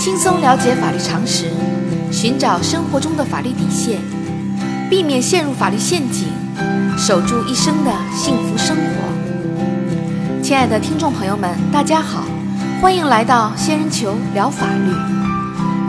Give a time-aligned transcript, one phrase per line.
[0.00, 1.50] 轻松了解法律常识，
[2.10, 4.00] 寻找生活中的法律底线，
[4.88, 6.26] 避免陷入法律陷阱，
[6.96, 10.42] 守住一生的幸福生活。
[10.42, 12.24] 亲爱的听众朋友们，大家好，
[12.80, 14.90] 欢迎来到仙人球聊法律。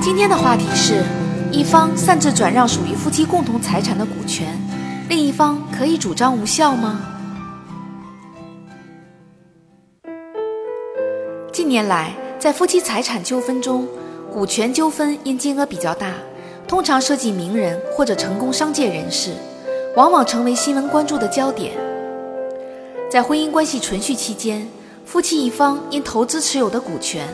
[0.01, 1.05] 今天的话题是：
[1.49, 4.59] 一方擅自转让属于夫妻共同财产的股权，
[5.07, 6.99] 另一方可以主张无效吗？
[11.53, 13.87] 近年来，在夫妻财产纠纷中，
[14.33, 16.11] 股权纠纷因金额比较大，
[16.67, 19.33] 通常涉及名人或者成功商界人士，
[19.95, 21.73] 往往成为新闻关注的焦点。
[23.11, 24.67] 在婚姻关系存续期间，
[25.05, 27.27] 夫妻一方因投资持有的股权，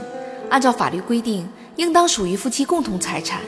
[0.49, 1.47] 按照法律规定，
[1.77, 3.39] 应当属于夫妻共同财产。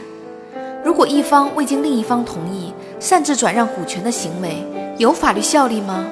[0.81, 4.65] 如果一方未经另一方同意，擅自转让股权的行为，
[4.97, 6.07] 有法律效力吗？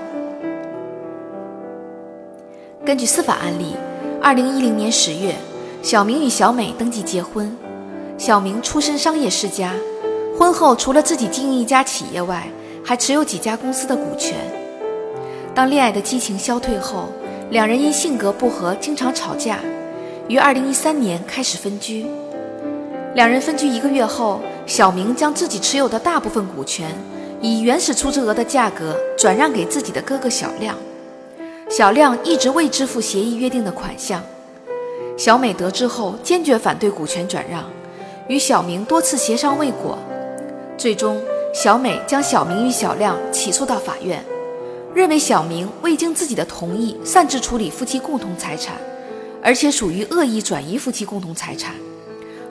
[2.84, 3.74] 根据司法案例。
[4.28, 5.34] 二零一零年十月，
[5.82, 7.50] 小明与小美登记结婚。
[8.18, 9.74] 小明出身商业世家，
[10.38, 12.46] 婚后除了自己经营一家企业外，
[12.84, 14.36] 还持有几家公司的股权。
[15.56, 17.06] 当恋爱的激情消退后，
[17.52, 19.60] 两人因性格不合，经常吵架，
[20.28, 22.06] 于二零一三年开始分居。
[23.16, 26.94] 两人分居一个月后，小明将自己持有的大部分股权，
[27.40, 30.76] 以原始出资额的价格转让给自己的哥哥小亮。
[31.70, 34.24] 小亮一直未支付协议约定的款项，
[35.18, 37.64] 小美得知后坚决反对股权转让，
[38.30, 39.98] 与小明多次协商未果，
[40.78, 41.22] 最终
[41.54, 44.24] 小美将小明与小亮起诉到法院，
[44.94, 48.78] 认为小明未经自己的同意擅自处理夫妻共同财产，
[49.44, 51.76] 而且属于恶意转移夫妻共同财产，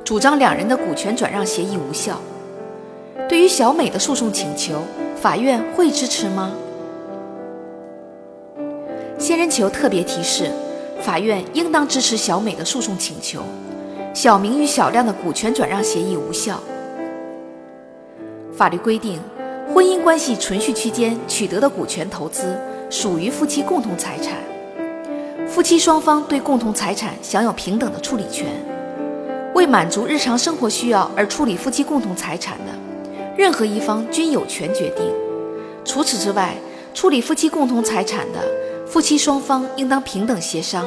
[0.05, 2.21] 主张两人的股权转让协议无效。
[3.27, 4.75] 对于小美的诉讼请求，
[5.19, 6.53] 法院会支持吗？
[9.19, 10.51] 仙人球特别提示：
[11.01, 13.41] 法院应当支持小美的诉讼请求。
[14.13, 16.61] 小明与小亮的股权转让协议无效。
[18.55, 19.19] 法律规定，
[19.73, 22.57] 婚姻关系存续期间取得的股权投资
[22.91, 24.35] 属于夫妻共同财产，
[25.47, 28.47] 夫妻双方对共同财产享有平等的处理权。
[29.55, 32.73] 为满足日常生活需要而处理夫妻共同财产的，
[33.35, 35.11] 任何一方均有权决定。
[35.87, 36.55] 除此之外，
[36.93, 38.66] 处理夫妻共同财产的。
[38.97, 40.87] 夫妻双方应当平等协商，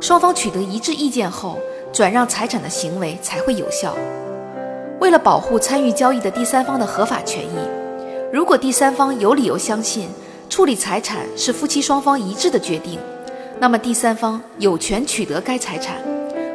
[0.00, 1.60] 双方取得一致意见后，
[1.92, 3.94] 转让财产的行为才会有效。
[4.98, 7.56] 为了保护参与交易的第三方的合法权益，
[8.32, 10.08] 如果第三方有理由相信
[10.48, 12.98] 处理财产是夫妻双方一致的决定，
[13.60, 15.98] 那么第三方有权取得该财产，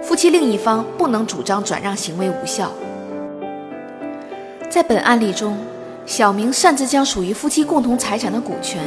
[0.04, 2.70] 夫妻另一方不能主张转让行为无效。
[4.70, 5.58] 在本案例中，
[6.06, 8.84] 小明擅自将属于夫妻共同财产的股权。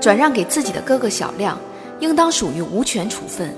[0.00, 1.58] 转让给自己的哥哥小亮，
[2.00, 3.54] 应当属于无权处分。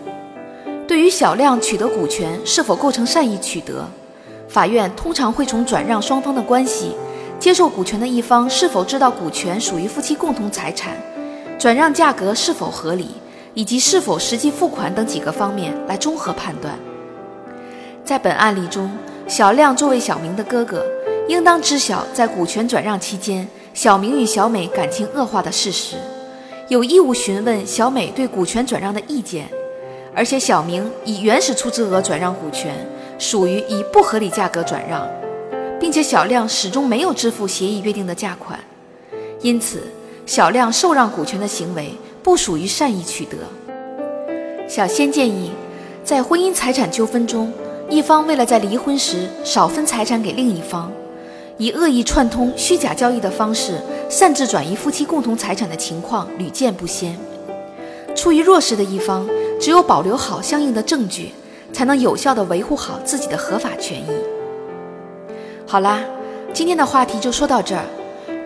[0.87, 3.89] 对于小亮取得股权是否构成善意取得，
[4.49, 6.97] 法院通常会从转让双方的关系、
[7.39, 10.95] 接受股权的一方是否知道股权属于夫妻共同财产、
[11.59, 13.11] 转让价格是否合理，
[13.55, 16.75] 以及是否实际付款等几个方面来综合判断。
[18.05, 18.91] 在本案例中，
[19.29, 20.85] 小亮作为小明的哥哥，
[21.29, 25.97] 应当知晓在股权转让期间，小明与小美感情恶化的事实。
[26.71, 29.49] 有义务询问小美对股权转让的意见，
[30.15, 32.73] 而且小明以原始出资额转让股权，
[33.19, 35.05] 属于以不合理价格转让，
[35.81, 38.57] 并且小亮始终没有支付协议约定的价款，
[39.41, 39.83] 因此
[40.27, 41.93] 小亮受让股权的行为
[42.23, 43.37] 不属于善意取得。
[44.69, 45.51] 小仙建议，
[46.05, 47.53] 在婚姻财产纠纷中，
[47.89, 50.93] 一方为了在离婚时少分财产给另一方。
[51.61, 53.75] 以恶意串通、虚假交易的方式
[54.09, 57.15] 擅自转移夫妻共同财产的情况屡见不鲜。
[58.17, 59.29] 处于弱势的一方，
[59.61, 61.33] 只有保留好相应的证据，
[61.71, 64.07] 才能有效地维护好自己的合法权益。
[65.67, 66.03] 好啦，
[66.55, 67.85] 今天的话题就说到这儿。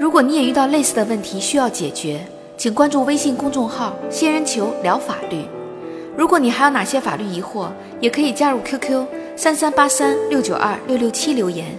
[0.01, 2.21] 如果你也遇到类似的问题需要解决，
[2.57, 5.45] 请关注微信公众号“仙人球聊法律”。
[6.19, 7.69] 如果你还有哪些法律疑惑，
[8.01, 9.07] 也可以加入 QQ
[9.37, 11.79] 三三八三六九二六六七留言。